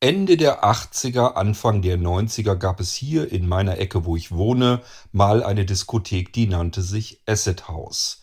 [0.00, 4.82] Ende der 80er, Anfang der 90er gab es hier in meiner Ecke, wo ich wohne,
[5.10, 8.20] mal eine Diskothek, die nannte sich Acid House.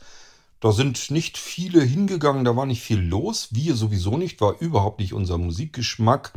[0.59, 3.47] Da sind nicht viele hingegangen, da war nicht viel los.
[3.53, 6.33] Wir sowieso nicht, war überhaupt nicht unser Musikgeschmack.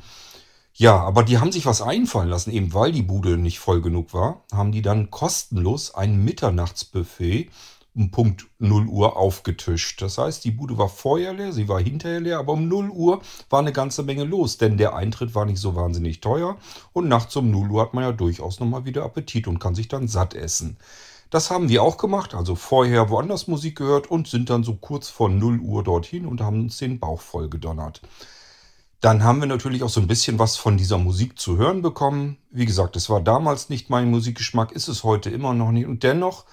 [0.72, 4.14] Ja, aber die haben sich was einfallen lassen, eben weil die Bude nicht voll genug
[4.14, 7.50] war, haben die dann kostenlos ein Mitternachtsbuffet
[7.96, 10.02] um Punkt 0 Uhr aufgetischt.
[10.02, 13.22] Das heißt, die Bude war vorher leer, sie war hinterher leer, aber um 0 Uhr
[13.48, 16.58] war eine ganze Menge los, denn der Eintritt war nicht so wahnsinnig teuer
[16.92, 19.88] und nachts um 0 Uhr hat man ja durchaus nochmal wieder Appetit und kann sich
[19.88, 20.76] dann satt essen.
[21.30, 25.08] Das haben wir auch gemacht, also vorher woanders Musik gehört und sind dann so kurz
[25.08, 28.02] vor 0 Uhr dorthin und haben uns den Bauch voll gedonnert.
[29.00, 32.38] Dann haben wir natürlich auch so ein bisschen was von dieser Musik zu hören bekommen.
[32.50, 35.86] Wie gesagt, es war damals nicht mein Musikgeschmack, ist es heute immer noch nicht.
[35.86, 36.44] Und dennoch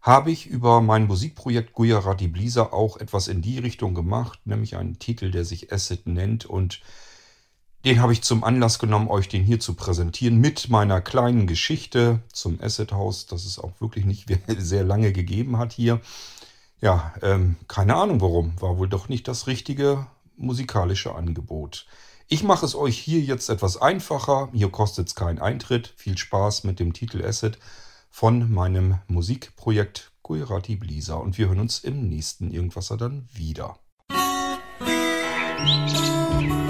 [0.00, 4.98] habe ich über mein Musikprojekt Gujarati Blisa auch etwas in die Richtung gemacht, nämlich einen
[4.98, 6.80] Titel, der sich Acid nennt und
[7.84, 12.20] den habe ich zum Anlass genommen, euch den hier zu präsentieren mit meiner kleinen Geschichte
[12.30, 16.00] zum Acid House, das es auch wirklich nicht sehr lange gegeben hat hier.
[16.82, 21.86] Ja, ähm, keine Ahnung warum, war wohl doch nicht das richtige musikalische Angebot.
[22.28, 24.50] Ich mache es euch hier jetzt etwas einfacher.
[24.52, 25.92] Hier kostet es keinen Eintritt.
[25.96, 27.58] Viel Spaß mit dem Titel Acid
[28.10, 31.14] von meinem Musikprojekt Gujarati Blisa.
[31.14, 33.78] Und wir hören uns im nächsten Irgendwasser dann wieder.
[35.64, 36.69] Musik